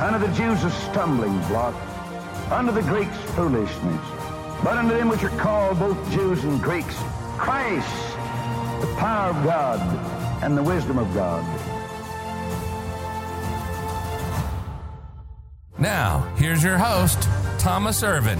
[0.00, 1.74] Unto the Jews a stumbling block,
[2.52, 4.00] unto the Greeks foolishness.
[4.62, 6.94] But unto them which are called both Jews and Greeks,
[7.36, 7.88] Christ,
[8.80, 9.80] the power of God
[10.42, 11.44] and the wisdom of God.
[15.78, 18.38] Now, here's your host, Thomas Irvin.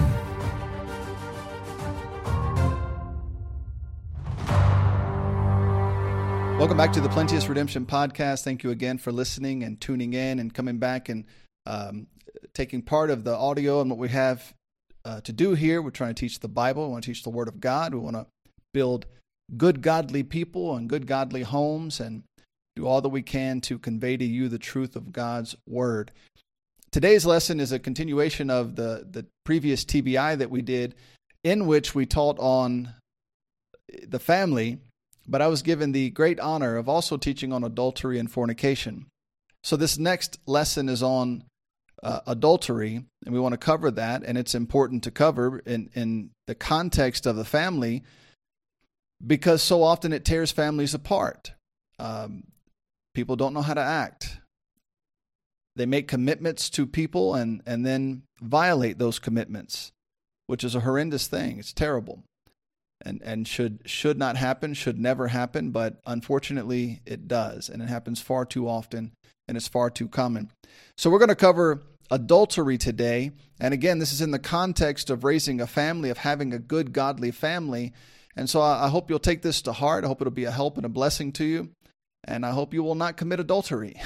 [6.57, 8.45] Welcome back to the Plenteous Redemption Podcast.
[8.45, 11.25] Thank you again for listening and tuning in and coming back and
[11.69, 12.07] um,
[12.55, 14.55] taking part of the audio and what we have
[15.05, 15.83] uh, to do here.
[15.83, 16.87] We're trying to teach the Bible.
[16.87, 17.95] We want to teach the Word of God.
[17.95, 18.27] We want to
[18.73, 19.07] build
[19.57, 22.23] good, godly people and good, godly homes and
[22.77, 26.11] do all that we can to convey to you the truth of God's Word.
[26.91, 30.95] Today's lesson is a continuation of the, the previous TBI that we did,
[31.45, 32.95] in which we taught on
[34.07, 34.79] the family
[35.29, 39.07] but I was given the great honor of also teaching on adultery and fornication.
[39.63, 41.45] So this next lesson is on
[42.03, 46.31] uh, adultery, and we want to cover that, and it's important to cover in, in
[46.47, 48.05] the context of the family
[49.25, 51.53] because so often it tears families apart.
[51.99, 52.45] Um,
[53.15, 54.39] people don't know how to act.
[55.75, 59.91] They make commitments to people and, and then violate those commitments,
[60.47, 61.59] which is a horrendous thing.
[61.59, 62.23] It's terrible
[63.01, 67.89] and and should should not happen, should never happen, but unfortunately it does, and it
[67.89, 69.13] happens far too often,
[69.49, 70.51] and it's far too common.
[70.97, 75.25] So we're going to cover adultery today, and again, this is in the context of
[75.25, 77.93] raising a family, of having a good godly family,
[78.37, 80.05] and so I, hope you'll take this to heart.
[80.05, 81.71] I hope it'll be a help and a blessing to you,
[82.25, 84.01] and I hope you will not commit adultery,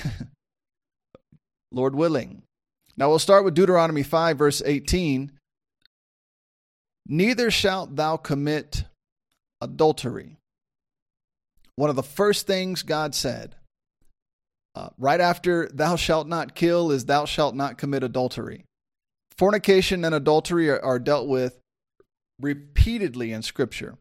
[1.70, 2.42] Lord willing.
[2.96, 5.32] Now we'll start with Deuteronomy five, verse eighteen.
[7.06, 8.84] Neither shalt thou commit
[9.60, 10.36] adultery.
[11.76, 13.56] One of the first things God said,
[14.74, 18.64] uh, right after thou shalt not kill, is thou shalt not commit adultery.
[19.36, 21.58] Fornication and adultery are, are dealt with
[22.40, 23.96] repeatedly in Scripture.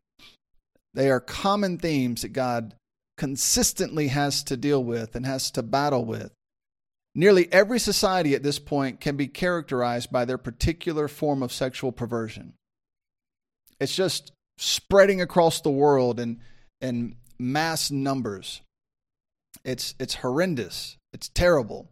[0.93, 2.75] They are common themes that God
[3.17, 6.31] consistently has to deal with and has to battle with.
[7.13, 11.91] Nearly every society at this point can be characterized by their particular form of sexual
[11.91, 12.53] perversion.
[13.79, 16.39] It's just spreading across the world in
[16.79, 18.61] in mass numbers.
[19.63, 20.97] It's it's horrendous.
[21.13, 21.87] It's terrible,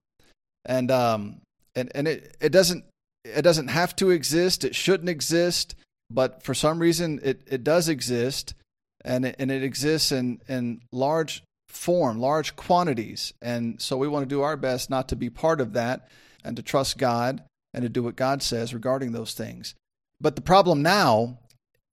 [0.65, 1.41] and um
[1.75, 2.85] and and it it doesn't
[3.23, 4.63] it doesn't have to exist.
[4.63, 5.75] It shouldn't exist,
[6.09, 8.53] but for some reason it it does exist,
[9.03, 14.23] and it, and it exists in in large form, large quantities, and so we want
[14.23, 16.07] to do our best not to be part of that,
[16.43, 17.43] and to trust God
[17.73, 19.75] and to do what God says regarding those things.
[20.19, 21.39] But the problem now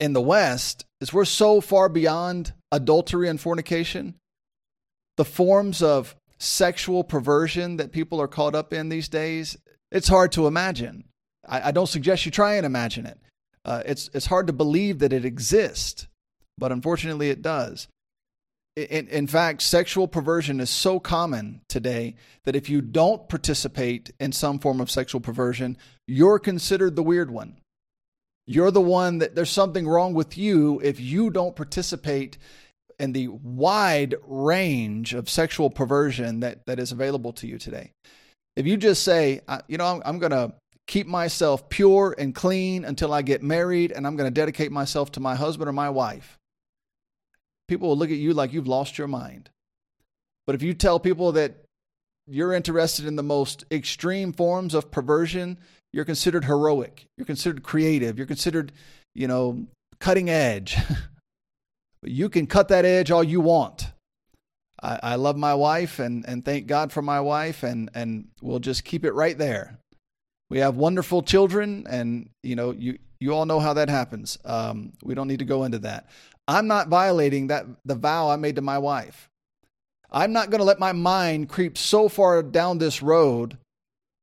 [0.01, 4.15] in the West is we're so far beyond adultery and fornication.
[5.17, 9.57] The forms of sexual perversion that people are caught up in these days,
[9.91, 11.05] it's hard to imagine.
[11.47, 13.19] I, I don't suggest you try and imagine it.
[13.65, 16.07] Uh, it's, it's hard to believe that it exists,
[16.59, 17.89] but unfortunately it does.
[18.77, 24.33] In, in fact, sexual perversion is so common today that if you don't participate in
[24.33, 27.57] some form of sexual perversion, you're considered the weird one.
[28.47, 32.39] You're the one that there's something wrong with you if you don't participate
[32.99, 37.93] in the wide range of sexual perversion that, that is available to you today.
[38.57, 40.55] If you just say, you know, I'm, I'm going to
[40.87, 45.13] keep myself pure and clean until I get married and I'm going to dedicate myself
[45.13, 46.39] to my husband or my wife,
[47.69, 49.51] people will look at you like you've lost your mind.
[50.47, 51.65] But if you tell people that
[52.27, 55.59] you're interested in the most extreme forms of perversion,
[55.93, 57.07] you're considered heroic.
[57.17, 58.17] You're considered creative.
[58.17, 58.73] You're considered,
[59.15, 59.67] you know,
[59.99, 60.77] cutting edge.
[62.03, 63.93] but you can cut that edge all you want.
[64.83, 68.59] I, I love my wife and, and thank God for my wife, and, and we'll
[68.59, 69.79] just keep it right there.
[70.49, 74.39] We have wonderful children, and you know, you you all know how that happens.
[74.45, 76.09] Um, we don't need to go into that.
[76.47, 79.29] I'm not violating that the vow I made to my wife.
[80.11, 83.59] I'm not going to let my mind creep so far down this road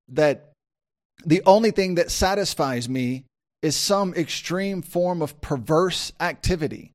[0.10, 0.52] that
[1.26, 3.26] the only thing that satisfies me
[3.62, 6.92] is some extreme form of perverse activity.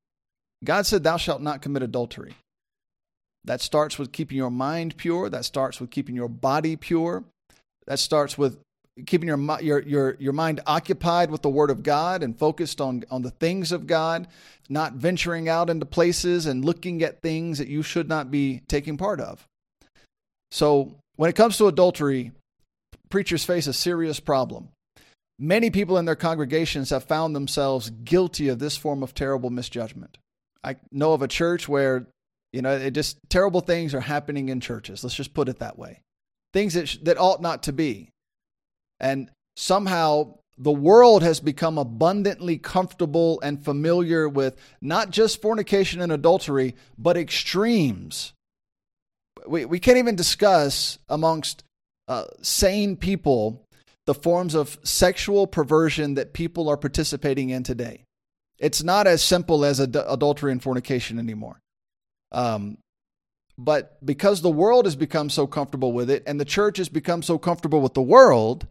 [0.65, 2.35] God said, Thou shalt not commit adultery.
[3.45, 5.31] That starts with keeping your mind pure.
[5.31, 7.25] That starts with keeping your body pure.
[7.87, 8.59] That starts with
[9.07, 13.05] keeping your, your, your, your mind occupied with the Word of God and focused on,
[13.11, 14.27] on the things of God,
[14.69, 18.97] not venturing out into places and looking at things that you should not be taking
[18.97, 19.47] part of.
[20.51, 22.33] So, when it comes to adultery,
[23.11, 24.69] preachers face a serious problem.
[25.39, 30.19] Many people in their congregations have found themselves guilty of this form of terrible misjudgment.
[30.69, 32.09] I know of a church where,
[32.53, 35.03] you know, it just terrible things are happening in churches.
[35.03, 36.03] Let's just put it that way.
[36.53, 38.11] Things that, sh- that ought not to be.
[39.01, 46.13] And somehow the world has become abundantly comfortable and familiar with not just fornication and
[46.13, 48.35] adultery, but extremes.
[49.47, 51.65] We, we can't even discuss amongst
[52.09, 53.65] uh, sane people
[54.05, 58.05] the forms of sexual perversion that people are participating in today.
[58.59, 61.61] It's not as simple as ad- adultery and fornication anymore.
[62.33, 62.79] Um,
[63.57, 67.23] but because the world has become so comfortable with it and the church has become
[67.23, 68.67] so comfortable with the world,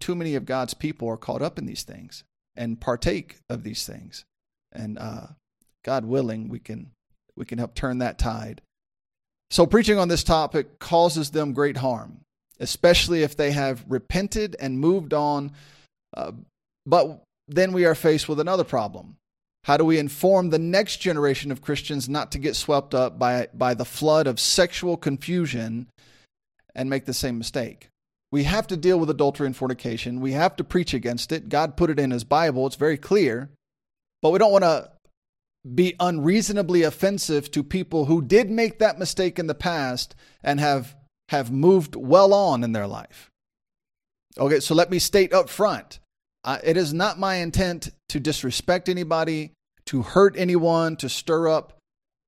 [0.00, 2.24] too many of God's people are caught up in these things
[2.56, 4.24] and partake of these things.
[4.72, 5.26] And uh,
[5.84, 6.90] God willing, we can
[7.36, 8.62] we can help turn that tide.
[9.50, 12.20] So preaching on this topic causes them great harm,
[12.58, 15.52] especially if they have repented and moved on.
[16.16, 16.32] Uh,
[16.86, 19.16] but then we are faced with another problem.
[19.64, 23.48] How do we inform the next generation of Christians not to get swept up by,
[23.52, 25.88] by the flood of sexual confusion
[26.74, 27.88] and make the same mistake?
[28.30, 30.20] We have to deal with adultery and fornication.
[30.20, 31.48] We have to preach against it.
[31.48, 33.50] God put it in His Bible, it's very clear.
[34.22, 34.90] But we don't want to
[35.74, 40.14] be unreasonably offensive to people who did make that mistake in the past
[40.44, 40.94] and have,
[41.30, 43.30] have moved well on in their life.
[44.38, 45.98] Okay, so let me state up front
[46.46, 49.52] uh, it is not my intent to disrespect anybody,
[49.86, 51.72] to hurt anyone, to stir up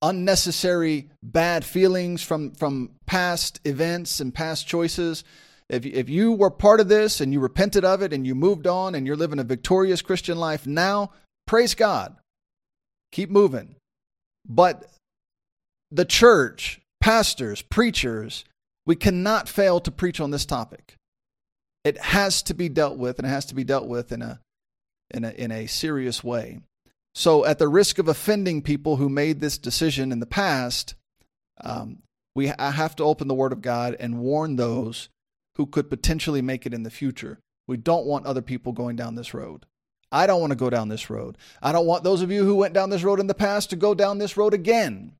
[0.03, 5.25] unnecessary bad feelings from, from past events and past choices.
[5.69, 8.67] If, if you were part of this and you repented of it and you moved
[8.67, 11.13] on and you're living a victorious Christian life now,
[11.47, 12.17] praise God.
[13.13, 13.77] Keep moving.
[14.49, 14.85] But
[15.91, 18.45] the church, pastors, preachers,
[18.87, 20.98] we cannot fail to preach on this topic.
[21.85, 24.41] It has to be dealt with, and it has to be dealt with in a,
[25.11, 26.61] in a, in a serious way.
[27.15, 30.95] So, at the risk of offending people who made this decision in the past,
[31.61, 32.03] um,
[32.35, 35.09] we I have to open the Word of God and warn those
[35.57, 37.39] who could potentially make it in the future.
[37.67, 39.67] We don't want other people going down this road.
[40.11, 41.37] I don't want to go down this road.
[41.61, 43.77] I don't want those of you who went down this road in the past to
[43.77, 45.13] go down this road again.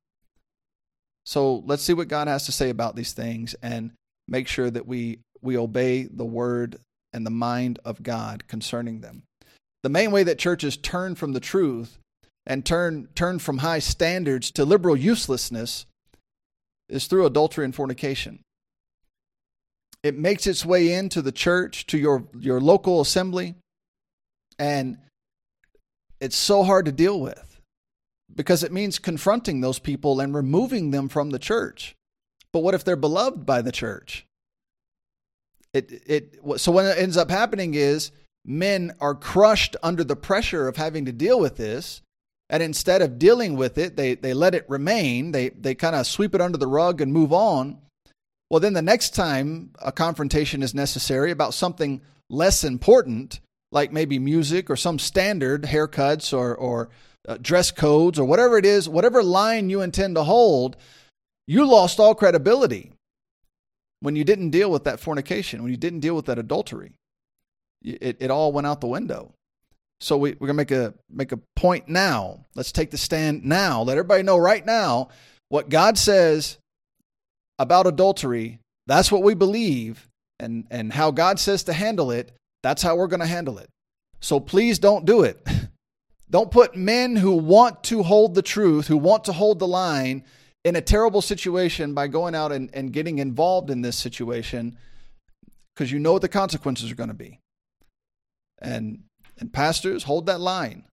[1.25, 3.91] So let's see what God has to say about these things and
[4.27, 6.77] make sure that we, we obey the word
[7.13, 9.23] and the mind of God concerning them.
[9.83, 11.97] The main way that churches turn from the truth
[12.45, 15.85] and turn, turn from high standards to liberal uselessness
[16.89, 18.39] is through adultery and fornication
[20.03, 23.55] it makes its way into the church, to your, your local assembly,
[24.57, 24.97] and
[26.19, 27.61] it's so hard to deal with
[28.33, 31.95] because it means confronting those people and removing them from the church.
[32.53, 34.25] But what if they're beloved by the church?
[35.73, 38.11] It, it, so what ends up happening is
[38.45, 42.01] men are crushed under the pressure of having to deal with this.
[42.49, 45.31] And instead of dealing with it, they, they let it remain.
[45.31, 47.77] They, they kind of sweep it under the rug and move on.
[48.49, 53.39] Well, then the next time a confrontation is necessary about something less important,
[53.71, 56.89] like maybe music or some standard haircuts or, or
[57.27, 60.75] uh, dress codes or whatever it is, whatever line you intend to hold,
[61.45, 62.93] you lost all credibility
[64.01, 66.93] when you didn't deal with that fornication, when you didn't deal with that adultery.
[67.81, 69.33] It, it all went out the window.
[70.01, 72.45] So we, we're gonna make a make a point now.
[72.55, 73.81] Let's take the stand now.
[73.81, 75.09] Let everybody know right now
[75.49, 76.57] what God says
[77.57, 80.07] about adultery, that's what we believe,
[80.39, 82.31] and, and how God says to handle it,
[82.63, 83.69] that's how we're to handle it.
[84.21, 85.45] So please don't do it.
[86.31, 90.23] Don't put men who want to hold the truth, who want to hold the line,
[90.63, 94.77] in a terrible situation by going out and, and getting involved in this situation
[95.73, 97.39] because you know what the consequences are going to be.
[98.61, 99.03] And
[99.39, 100.83] and pastors, hold that line.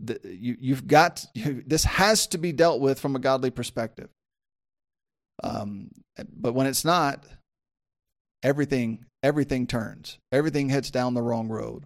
[0.00, 4.10] The, you, you've got you, this has to be dealt with from a godly perspective.
[5.42, 5.90] Um,
[6.30, 7.24] but when it's not,
[8.42, 10.18] everything everything turns.
[10.30, 11.84] Everything heads down the wrong road.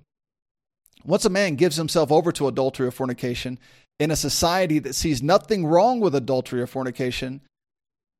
[1.05, 3.59] Once a man gives himself over to adultery or fornication,
[3.99, 7.41] in a society that sees nothing wrong with adultery or fornication,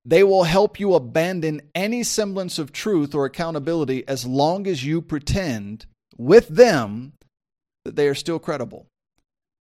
[0.05, 5.01] they will help you abandon any semblance of truth or accountability as long as you
[5.01, 7.13] pretend with them
[7.85, 8.87] that they are still credible.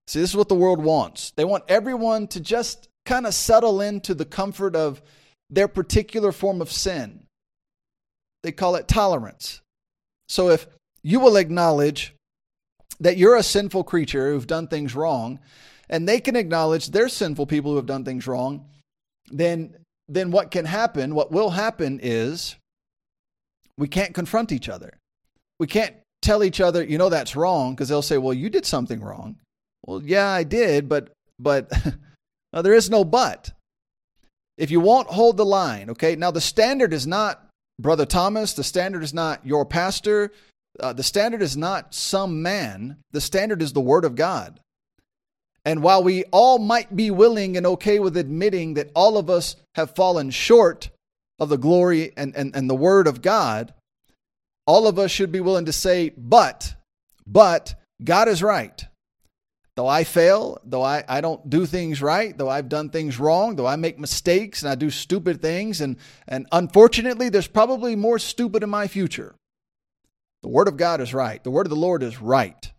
[0.08, 1.32] See, this is what the world wants.
[1.32, 5.02] They want everyone to just kind of settle into the comfort of
[5.50, 7.24] their particular form of sin.
[8.44, 9.62] They call it tolerance.
[10.28, 10.68] So if
[11.04, 12.14] you will acknowledge
[13.00, 15.40] that you're a sinful creature who've done things wrong,
[15.90, 18.66] and they can acknowledge they're sinful people who have done things wrong,
[19.32, 19.76] then
[20.08, 22.56] then what can happen, what will happen is
[23.78, 24.98] we can't confront each other.
[25.60, 28.66] We can't tell each other, you know that's wrong because they'll say, "Well, you did
[28.66, 29.38] something wrong."
[29.86, 31.10] Well, yeah, I did, but
[31.40, 31.72] but
[32.54, 33.52] no, there is no but.
[34.58, 36.16] If you won't hold the line, okay?
[36.16, 37.48] Now the standard is not
[37.80, 40.32] brother Thomas, the standard is not your pastor,
[40.80, 42.98] uh, the standard is not some man.
[43.12, 44.60] The standard is the word of God.
[45.66, 49.56] And while we all might be willing and okay with admitting that all of us
[49.76, 50.90] have fallen short
[51.40, 53.74] of the glory and, and, and the word of God,
[54.66, 56.76] all of us should be willing to say, but,
[57.26, 58.86] but God is right.
[59.76, 63.56] Though I fail, though I, I don't do things right, though I've done things wrong,
[63.56, 68.20] though I make mistakes and I do stupid things, and, and unfortunately, there's probably more
[68.20, 69.34] stupid in my future.
[70.44, 71.44] The Word of God is right.
[71.44, 72.72] The Word of the Lord is right.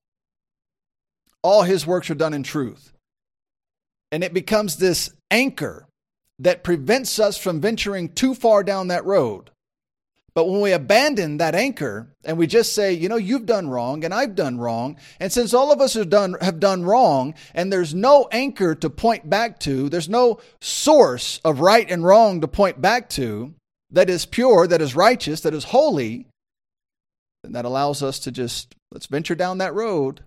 [1.45, 2.93] All His works are done in truth.
[4.11, 5.87] And it becomes this anchor
[6.41, 9.51] that prevents us from venturing too far down that road.
[10.35, 14.05] But when we abandon that anchor and we just say, you know, you've done wrong
[14.05, 17.73] and I've done wrong, and since all of us have done have done wrong and
[17.73, 22.49] there's no anchor to point back to, there's no source of right and wrong to
[22.49, 23.55] point back to
[23.93, 26.27] that is pure, that is righteous, that is holy,
[27.45, 30.25] then that allows us to just let's venture down that road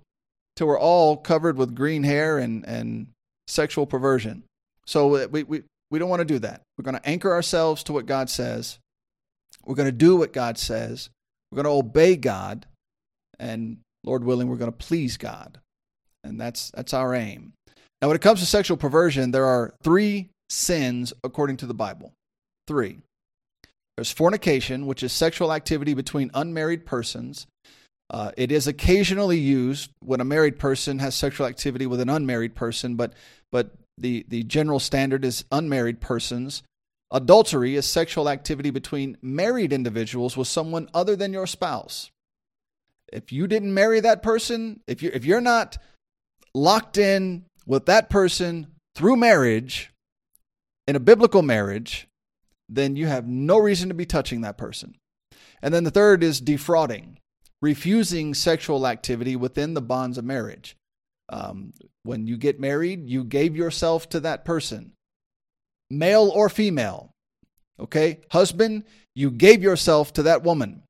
[0.57, 3.07] till we're all covered with green hair and and
[3.47, 4.43] sexual perversion.
[4.85, 6.63] So uh, we we we don't want to do that.
[6.77, 8.79] We're going to anchor ourselves to what God says
[9.67, 11.09] we're going to do what God says.
[11.51, 12.65] We're going to obey God.
[13.37, 15.59] And Lord willing, we're going to please God.
[16.23, 17.53] And that's, that's our aim.
[18.01, 22.13] Now, when it comes to sexual perversion, there are three sins according to the Bible.
[22.67, 22.99] Three.
[23.97, 27.47] There's fornication, which is sexual activity between unmarried persons.
[28.09, 32.55] Uh, it is occasionally used when a married person has sexual activity with an unmarried
[32.55, 33.13] person, but
[33.51, 36.61] but the, the general standard is unmarried persons
[37.11, 42.11] Adultery is sexual activity between married individuals with someone other than your spouse.
[43.13, 45.77] If you didn't marry that person, if you if you're not
[46.53, 49.91] locked in with that person through marriage
[50.85, 52.07] in a biblical marriage,
[52.67, 54.95] then you have no reason to be touching that person.
[55.61, 57.19] And then the third is defrauding,
[57.61, 60.75] refusing sexual activity within the bonds of marriage.
[61.29, 61.73] Um,
[62.03, 64.93] when you get married, you gave yourself to that person
[65.89, 67.11] male or female.
[67.79, 68.19] Okay?
[68.31, 68.83] Husband,
[69.15, 70.83] you gave yourself to that woman.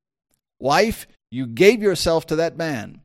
[0.58, 3.00] Wife, you gave yourself to that man.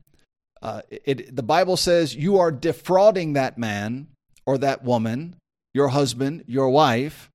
[0.62, 4.08] Uh, it, the Bible says you are defrauding that man
[4.46, 5.36] or that woman,
[5.72, 7.30] your husband, your wife,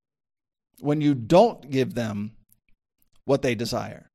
[0.79, 2.31] when you don't give them
[3.25, 4.08] what they desire.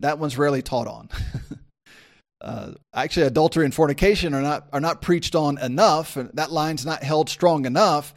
[0.00, 1.08] That one's rarely taught on.
[2.40, 6.84] uh, actually, adultery and fornication are not are not preached on enough, and that line's
[6.84, 8.14] not held strong enough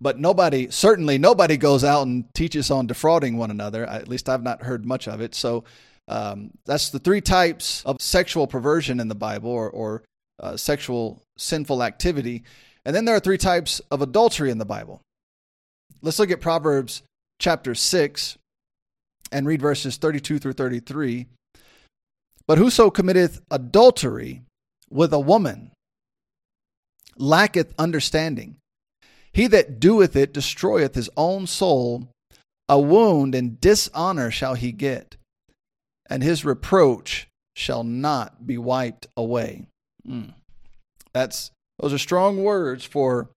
[0.00, 3.86] but nobody, certainly nobody goes out and teaches on defrauding one another.
[3.86, 5.34] At least I've not heard much of it.
[5.34, 5.64] So
[6.08, 10.02] um, that's the three types of sexual perversion in the Bible or, or
[10.38, 12.44] uh, sexual sinful activity.
[12.84, 15.00] And then there are three types of adultery in the Bible.
[16.02, 17.02] Let's look at Proverbs
[17.38, 18.36] chapter 6
[19.34, 21.26] and read verses 32 through 33.
[22.46, 24.42] But whoso committeth adultery
[24.88, 25.72] with a woman
[27.16, 28.56] lacketh understanding
[29.34, 32.08] he that doeth it destroyeth his own soul.
[32.68, 35.16] A wound and dishonor shall he get,
[36.08, 39.66] and his reproach shall not be wiped away.
[40.08, 40.32] Mm.
[41.12, 43.28] That's those are strong words for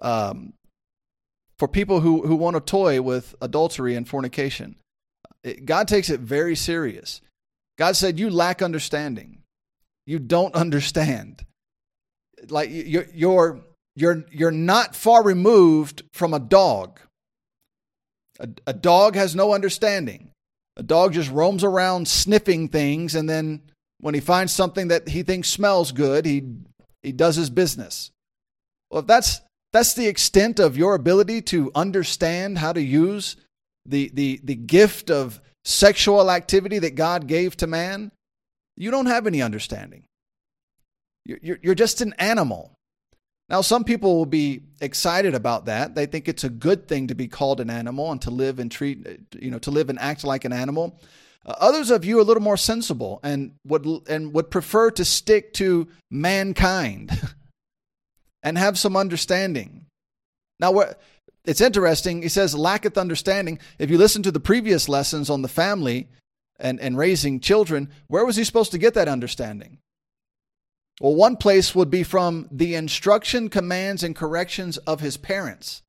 [0.00, 0.54] um,
[1.56, 4.74] for people who who want to toy with adultery and fornication.
[5.64, 7.20] God takes it very serious.
[7.78, 9.42] God said, "You lack understanding.
[10.06, 11.44] You don't understand.
[12.48, 13.64] Like your your
[13.96, 16.98] you're, you're not far removed from a dog.
[18.40, 20.30] A, a dog has no understanding.
[20.76, 23.62] A dog just roams around sniffing things, and then
[24.00, 26.42] when he finds something that he thinks smells good, he,
[27.02, 28.10] he does his business.
[28.90, 29.40] Well, if that's,
[29.72, 33.36] that's the extent of your ability to understand how to use
[33.86, 38.12] the, the, the gift of sexual activity that God gave to man,
[38.76, 40.04] you don't have any understanding.
[41.24, 42.72] You're, you're just an animal.
[43.48, 45.94] Now, some people will be excited about that.
[45.94, 48.70] They think it's a good thing to be called an animal and to live and
[48.70, 49.06] treat,
[49.38, 50.98] you know, to live and act like an animal.
[51.44, 55.04] Uh, others of you are a little more sensible and would and would prefer to
[55.04, 57.10] stick to mankind
[58.42, 59.86] and have some understanding.
[60.58, 60.72] Now,
[61.44, 62.22] it's interesting.
[62.22, 63.58] He says, lacketh understanding.
[63.78, 66.08] If you listen to the previous lessons on the family
[66.58, 69.78] and, and raising children, where was he supposed to get that understanding?
[71.00, 75.82] Well, one place would be from the instruction, commands, and corrections of his parents.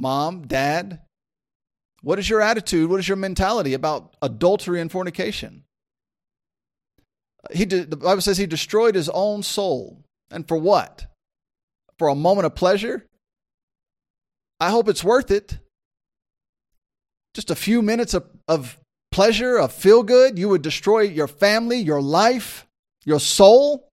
[0.00, 1.00] Mom, dad,
[2.02, 2.90] what is your attitude?
[2.90, 5.64] What is your mentality about adultery and fornication?
[7.52, 10.02] He de- the Bible says he destroyed his own soul.
[10.30, 11.06] And for what?
[11.98, 13.06] For a moment of pleasure?
[14.66, 15.58] I hope it's worth it.
[17.34, 18.78] Just a few minutes of, of
[19.10, 22.66] pleasure, of feel good, you would destroy your family, your life
[23.04, 23.88] your soul?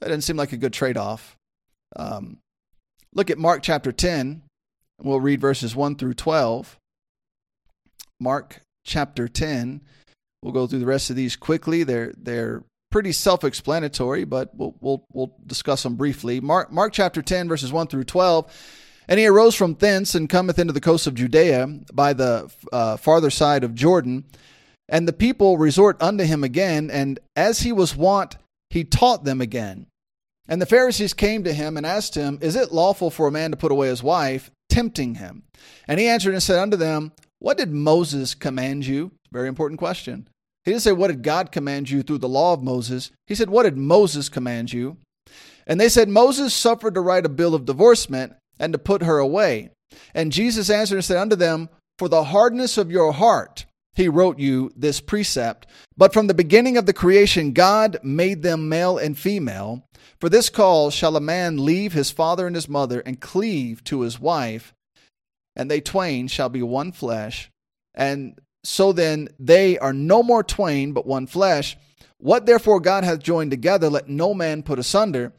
[0.00, 1.36] That doesn't seem like a good trade off.
[1.94, 2.38] Um,
[3.14, 4.42] look at Mark chapter 10.
[5.02, 6.76] We'll read verses 1 through 12.
[8.20, 9.82] Mark chapter 10.
[10.42, 11.82] We'll go through the rest of these quickly.
[11.82, 16.40] They're, they're pretty self explanatory, but we'll, we'll, we'll discuss them briefly.
[16.40, 18.52] Mark, Mark chapter 10, verses 1 through 12.
[19.08, 22.96] And he arose from thence and cometh into the coast of Judea by the uh,
[22.96, 24.24] farther side of Jordan
[24.88, 28.36] and the people resort unto him again, and as he was wont,
[28.70, 29.86] he taught them again.
[30.48, 33.50] And the Pharisees came to him and asked him, Is it lawful for a man
[33.50, 34.50] to put away his wife?
[34.68, 35.42] tempting him.
[35.88, 39.12] And he answered and said unto them, What did Moses command you?
[39.32, 40.28] Very important question.
[40.64, 43.10] He didn't say, What did God command you through the law of Moses?
[43.26, 44.98] He said, What did Moses command you?
[45.66, 49.18] And they said, Moses suffered to write a bill of divorcement and to put her
[49.18, 49.70] away.
[50.14, 54.38] And Jesus answered and said unto them, For the hardness of your heart, he wrote
[54.38, 55.66] you this precept.
[55.96, 59.84] But from the beginning of the creation, God made them male and female.
[60.20, 64.02] For this cause shall a man leave his father and his mother and cleave to
[64.02, 64.72] his wife,
[65.54, 67.50] and they twain shall be one flesh.
[67.94, 71.76] And so then they are no more twain, but one flesh.
[72.18, 75.32] What therefore God hath joined together, let no man put asunder.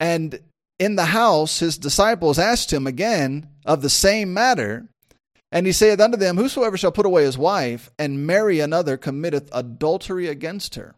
[0.00, 0.40] And
[0.78, 4.88] in the house, his disciples asked him again of the same matter.
[5.52, 9.48] And he saith unto them, Whosoever shall put away his wife and marry another committeth
[9.52, 10.96] adultery against her.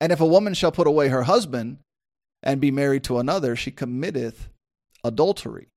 [0.00, 1.78] And if a woman shall put away her husband
[2.42, 4.48] and be married to another, she committeth
[5.02, 5.68] adultery.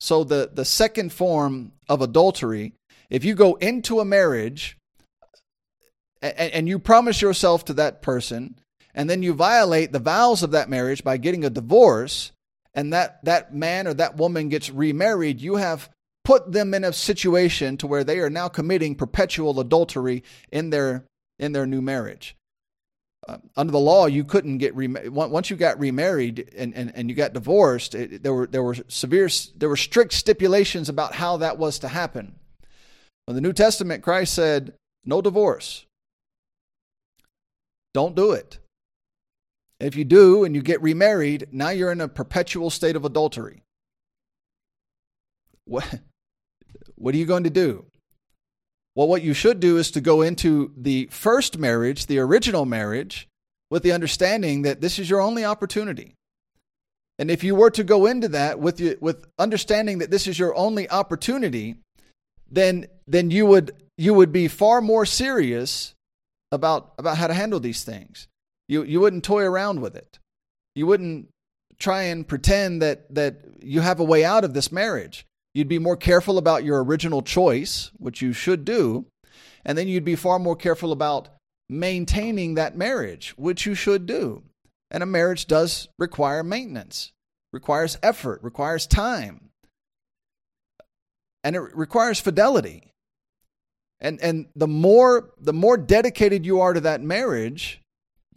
[0.00, 2.74] So the, the second form of adultery,
[3.10, 4.76] if you go into a marriage
[6.22, 8.58] and, and you promise yourself to that person,
[8.94, 12.32] and then you violate the vows of that marriage by getting a divorce,
[12.74, 15.90] and that, that man or that woman gets remarried, you have
[16.28, 20.22] put them in a situation to where they are now committing perpetual adultery
[20.52, 21.04] in their
[21.38, 22.36] in their new marriage.
[23.26, 25.10] Uh, under the law, you couldn't get remarried.
[25.10, 28.76] Once you got remarried and, and, and you got divorced, it, there were there were
[28.88, 32.34] severe there were strict stipulations about how that was to happen.
[33.26, 34.74] In the New Testament, Christ said,
[35.06, 35.86] "No divorce.
[37.94, 38.58] Don't do it.
[39.80, 43.62] If you do and you get remarried, now you're in a perpetual state of adultery."
[45.64, 46.00] What
[46.96, 47.86] what are you going to do?
[48.94, 53.28] Well, what you should do is to go into the first marriage, the original marriage,
[53.70, 56.14] with the understanding that this is your only opportunity.
[57.18, 60.38] And if you were to go into that with you, with understanding that this is
[60.38, 61.76] your only opportunity,
[62.50, 65.94] then then you would you would be far more serious
[66.50, 68.28] about about how to handle these things.
[68.68, 70.18] You you wouldn't toy around with it.
[70.74, 71.28] You wouldn't
[71.78, 75.26] try and pretend that that you have a way out of this marriage.
[75.54, 79.06] You'd be more careful about your original choice, which you should do.
[79.64, 81.30] And then you'd be far more careful about
[81.68, 84.44] maintaining that marriage, which you should do.
[84.90, 87.12] And a marriage does require maintenance,
[87.52, 89.50] requires effort, requires time,
[91.44, 92.92] and it requires fidelity.
[94.00, 97.80] And and the more the more dedicated you are to that marriage,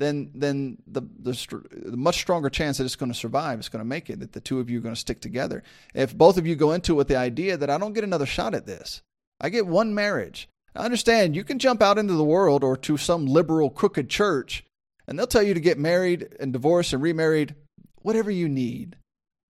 [0.02, 1.32] then then the, the,
[1.72, 4.34] the much stronger chance that it's going to survive, it's going to make it, that
[4.34, 5.64] the two of you are going to stick together.
[5.94, 8.26] If both of you go into it with the idea that I don't get another
[8.26, 9.02] shot at this,
[9.40, 10.48] I get one marriage.
[10.76, 14.64] I understand you can jump out into the world or to some liberal crooked church,
[15.08, 17.56] and they'll tell you to get married and divorce and remarried,
[18.02, 18.96] whatever you need,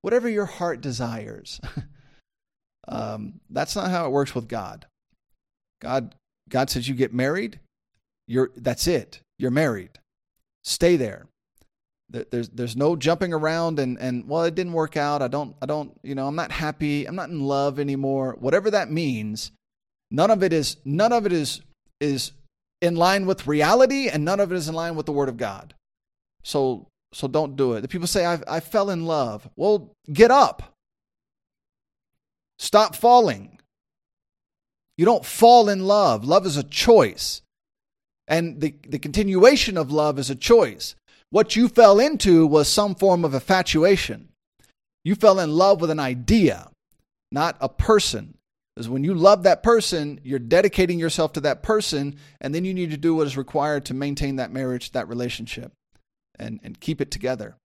[0.01, 1.61] whatever your heart desires.
[2.87, 4.87] um, that's not how it works with God.
[5.79, 6.15] God
[6.49, 7.59] God says you get married,
[8.27, 9.21] you're that's it.
[9.37, 9.99] You're married.
[10.63, 11.27] Stay there.
[12.09, 15.21] There's there's no jumping around and and well it didn't work out.
[15.21, 17.05] I don't I don't you know I'm not happy.
[17.05, 18.35] I'm not in love anymore.
[18.37, 19.51] Whatever that means,
[20.11, 21.61] None of it is none of it is
[22.01, 22.33] is
[22.81, 25.37] in line with reality and none of it is in line with the word of
[25.37, 25.73] God.
[26.43, 27.81] So so don't do it.
[27.81, 29.49] The people say I I fell in love.
[29.55, 30.75] Well, get up.
[32.59, 33.57] Stop falling.
[34.97, 36.25] You don't fall in love.
[36.25, 37.41] Love is a choice.
[38.27, 40.95] And the, the continuation of love is a choice.
[41.29, 44.29] What you fell into was some form of infatuation.
[45.03, 46.69] You fell in love with an idea,
[47.31, 48.37] not a person.
[48.75, 52.73] Because when you love that person, you're dedicating yourself to that person, and then you
[52.73, 55.73] need to do what is required to maintain that marriage, that relationship,
[56.39, 57.55] and, and keep it together.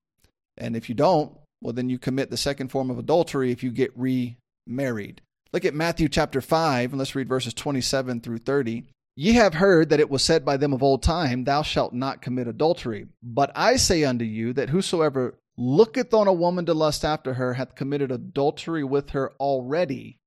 [0.56, 3.70] And if you don't, well, then you commit the second form of adultery if you
[3.70, 5.20] get remarried.
[5.52, 8.84] Look at Matthew chapter 5, and let's read verses 27 through 30.
[9.18, 12.20] Ye have heard that it was said by them of old time, Thou shalt not
[12.20, 13.06] commit adultery.
[13.22, 17.54] But I say unto you that whosoever looketh on a woman to lust after her
[17.54, 20.20] hath committed adultery with her already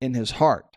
[0.00, 0.76] in his heart.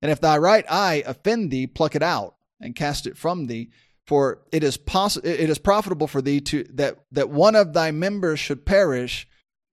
[0.00, 3.70] And if thy right eye offend thee, pluck it out and cast it from thee.
[4.06, 7.90] For it is poss- it is profitable for thee to that that one of thy
[7.90, 9.26] members should perish,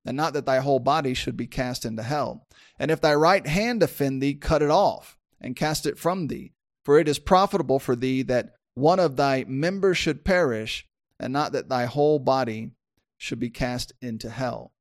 [0.04, 2.48] and not that thy whole body should be cast into hell.
[2.80, 6.54] And if thy right hand offend thee, cut it off and cast it from thee.
[6.84, 10.86] For it is profitable for thee that one of thy members should perish,
[11.20, 12.72] and not that thy whole body
[13.18, 14.74] should be cast into hell.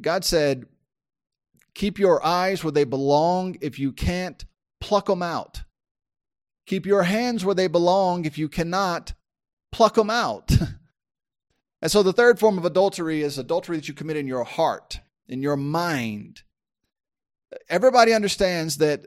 [0.00, 0.66] God said,
[1.74, 3.56] Keep your eyes where they belong.
[3.60, 4.44] If you can't,
[4.80, 5.62] pluck them out.
[6.66, 8.24] Keep your hands where they belong.
[8.24, 9.14] If you cannot,
[9.72, 10.50] pluck them out.
[11.82, 15.00] and so the third form of adultery is adultery that you commit in your heart,
[15.28, 16.42] in your mind.
[17.70, 19.06] Everybody understands that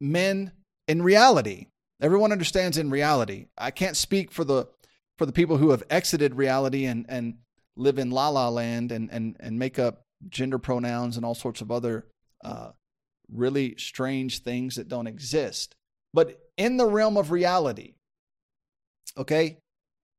[0.00, 0.52] men
[0.88, 1.66] in reality.
[2.00, 3.46] Everyone understands in reality.
[3.56, 4.68] I can't speak for the
[5.18, 7.34] for the people who have exited reality and and
[7.76, 11.60] live in la la land and and and make up gender pronouns and all sorts
[11.60, 12.06] of other
[12.44, 12.70] uh,
[13.32, 15.74] really strange things that don't exist.
[16.12, 17.94] But in the realm of reality,
[19.16, 19.58] okay,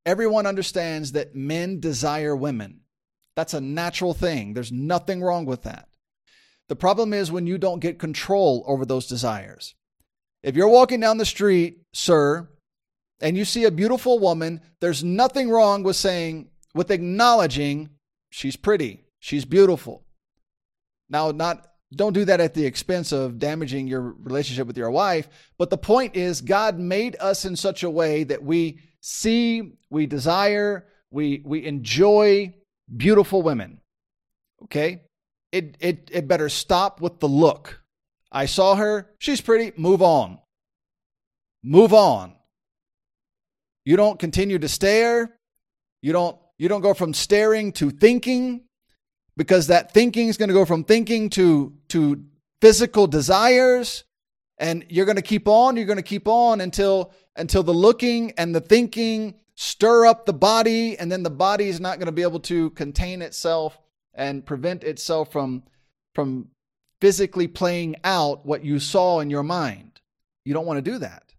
[0.05, 2.81] everyone understands that men desire women.
[3.35, 4.53] That's a natural thing.
[4.53, 5.87] There's nothing wrong with that.
[6.69, 9.75] The problem is when you don't get control over those desires.
[10.43, 12.49] If you're walking down the street, sir,
[13.21, 17.89] and you see a beautiful woman, there's nothing wrong with saying, with acknowledging
[18.29, 20.03] she's pretty, she's beautiful.
[21.09, 25.29] Now, not don't do that at the expense of damaging your relationship with your wife,
[25.57, 30.07] but the point is God made us in such a way that we see, we
[30.07, 32.53] desire, we we enjoy
[32.95, 33.79] beautiful women.
[34.63, 35.03] Okay?
[35.51, 37.82] It it it better stop with the look.
[38.33, 39.09] I saw her.
[39.19, 39.71] She's pretty.
[39.79, 40.39] Move on.
[41.63, 42.33] Move on.
[43.85, 45.37] You don't continue to stare.
[46.01, 48.65] You don't you don't go from staring to thinking
[49.37, 52.25] because that thinking is going to go from thinking to to
[52.61, 54.03] physical desires
[54.57, 58.31] and you're going to keep on you're going to keep on until until the looking
[58.37, 62.11] and the thinking stir up the body and then the body is not going to
[62.11, 63.77] be able to contain itself
[64.13, 65.63] and prevent itself from
[66.13, 66.47] from
[67.03, 69.99] physically playing out what you saw in your mind.
[70.45, 71.33] You don't want to do that.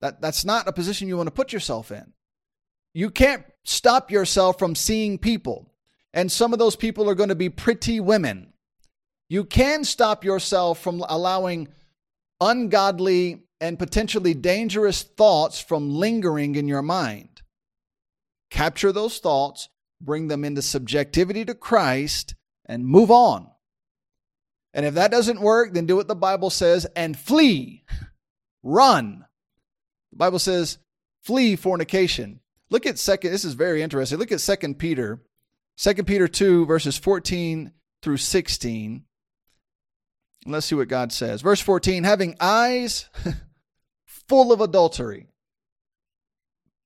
[0.00, 2.14] That that's not a position you want to put yourself in.
[2.94, 5.70] You can't stop yourself from seeing people.
[6.14, 8.54] And some of those people are going to be pretty women.
[9.28, 11.68] You can stop yourself from allowing
[12.40, 17.42] ungodly and potentially dangerous thoughts from lingering in your mind.
[18.50, 19.68] Capture those thoughts,
[20.00, 23.50] bring them into subjectivity to Christ, and move on.
[24.74, 27.84] And if that doesn't work, then do what the Bible says and flee.
[28.62, 29.24] Run.
[30.10, 30.78] The Bible says,
[31.22, 32.40] flee fornication.
[32.70, 34.18] Look at second, this is very interesting.
[34.18, 35.22] Look at Second Peter,
[35.76, 37.70] Second Peter 2, verses 14
[38.02, 39.04] through 16.
[40.46, 41.40] Let's see what God says.
[41.40, 43.08] Verse 14, having eyes
[44.06, 45.28] full of adultery.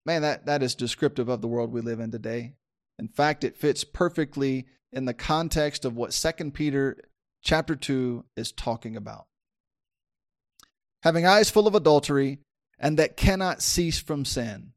[0.05, 2.55] Man, that, that is descriptive of the world we live in today.
[2.99, 6.97] In fact, it fits perfectly in the context of what Second Peter
[7.49, 9.25] chapter 2 is talking about.
[11.03, 12.41] Having eyes full of adultery,
[12.79, 14.75] and that cannot cease from sin,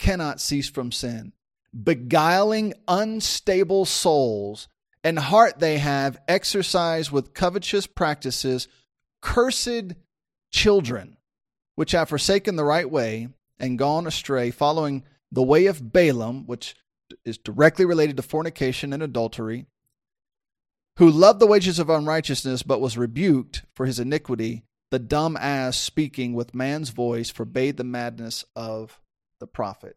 [0.00, 1.32] cannot cease from sin,
[1.80, 4.66] beguiling unstable souls,
[5.04, 8.66] and heart they have exercised with covetous practices,
[9.22, 9.94] cursed
[10.50, 11.18] children,
[11.76, 13.28] which have forsaken the right way
[13.60, 16.74] and gone astray, following the way of Balaam, which
[17.24, 19.68] is directly related to fornication and adultery
[20.98, 24.64] who loved the wages of unrighteousness, but was rebuked for his iniquity.
[24.90, 29.00] The dumb ass speaking with man's voice forbade the madness of
[29.38, 29.96] the prophet.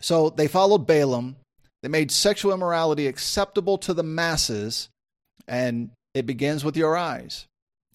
[0.00, 1.36] So they followed Balaam.
[1.82, 4.88] They made sexual immorality acceptable to the masses,
[5.46, 7.46] and it begins with your eyes.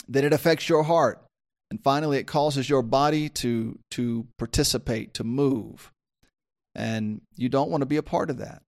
[0.08, 1.24] Then it affects your heart.
[1.72, 5.92] And finally, it causes your body to, to participate, to move.
[6.76, 8.62] And you don't want to be a part of that.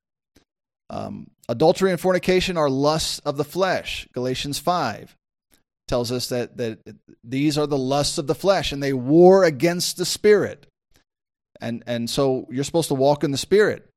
[0.89, 4.07] Um, adultery and fornication are lusts of the flesh.
[4.13, 5.15] Galatians 5
[5.87, 6.79] tells us that, that
[7.23, 10.67] these are the lusts of the flesh and they war against the spirit.
[11.61, 13.89] And, and so you're supposed to walk in the spirit.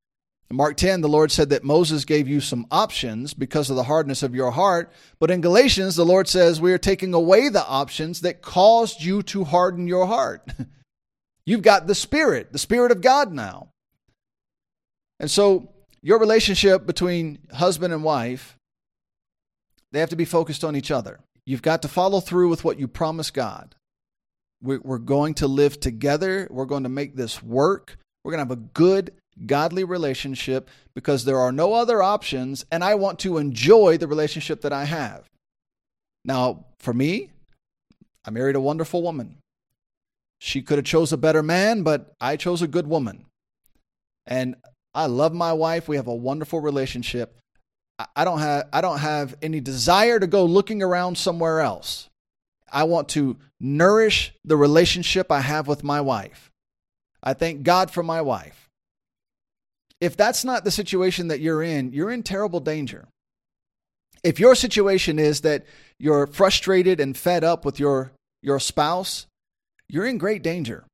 [0.50, 3.82] In Mark 10, the Lord said that Moses gave you some options because of the
[3.82, 4.92] hardness of your heart.
[5.18, 9.22] But in Galatians, the Lord says we are taking away the options that caused you
[9.24, 10.48] to harden your heart.
[11.46, 13.68] You've got the Spirit, the Spirit of God now.
[15.20, 15.70] And so
[16.02, 18.56] your relationship between husband and wife,
[19.92, 21.20] they have to be focused on each other.
[21.46, 23.74] You've got to follow through with what you promised God.
[24.60, 26.48] We're going to live together.
[26.50, 27.96] We're going to make this work.
[28.22, 29.12] We're going to have a good,
[29.46, 34.62] godly relationship because there are no other options, and I want to enjoy the relationship
[34.62, 35.26] that I have.
[36.24, 37.30] Now, for me,
[38.24, 39.38] I married a wonderful woman.
[40.40, 43.24] She could have chose a better man, but I chose a good woman.
[44.26, 44.56] And
[44.98, 45.86] I love my wife.
[45.86, 47.38] We have a wonderful relationship.
[48.16, 52.08] I don't have I don't have any desire to go looking around somewhere else.
[52.70, 56.50] I want to nourish the relationship I have with my wife.
[57.22, 58.68] I thank God for my wife.
[60.00, 63.06] If that's not the situation that you're in, you're in terrible danger.
[64.24, 65.64] If your situation is that
[66.00, 68.10] you're frustrated and fed up with your,
[68.42, 69.28] your spouse,
[69.88, 70.87] you're in great danger.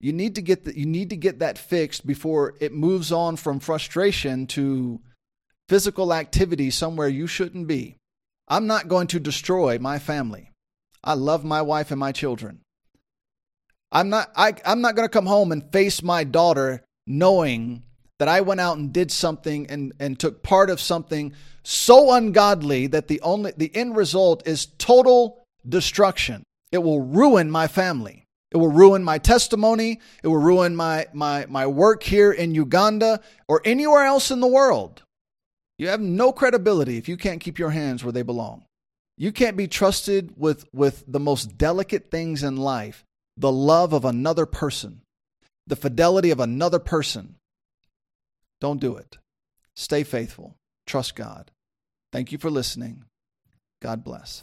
[0.00, 3.36] You need to get the, you need to get that fixed before it moves on
[3.36, 5.00] from frustration to
[5.68, 7.96] physical activity somewhere you shouldn't be.
[8.48, 10.50] I'm not going to destroy my family.
[11.04, 12.60] I love my wife and my children.
[13.92, 17.82] I'm not I, I'm not going to come home and face my daughter knowing
[18.18, 21.32] that I went out and did something and, and took part of something
[21.62, 26.42] so ungodly that the only the end result is total destruction.
[26.72, 28.26] It will ruin my family.
[28.50, 30.00] It will ruin my testimony.
[30.22, 34.48] It will ruin my, my, my work here in Uganda or anywhere else in the
[34.48, 35.02] world.
[35.78, 38.64] You have no credibility if you can't keep your hands where they belong.
[39.16, 43.04] You can't be trusted with, with the most delicate things in life
[43.36, 45.00] the love of another person,
[45.66, 47.36] the fidelity of another person.
[48.60, 49.16] Don't do it.
[49.74, 50.56] Stay faithful.
[50.86, 51.50] Trust God.
[52.12, 53.04] Thank you for listening.
[53.80, 54.42] God bless.